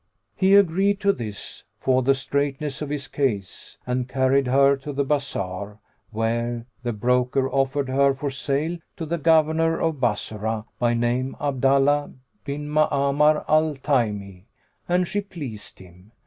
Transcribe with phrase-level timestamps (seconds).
[0.35, 5.03] He agreed to this for the straitness of his case, and carried her to the
[5.03, 5.77] bazar,
[6.09, 12.13] where the broker offered her for sale to the Governor of Bassorah, by name Abdallah
[12.43, 14.45] bin Ma'amar al Taymi,
[14.89, 16.11] and she pleased him.